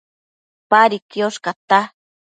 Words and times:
Padi 0.69 0.97
quiosh 1.11 1.39
cata 1.45 1.79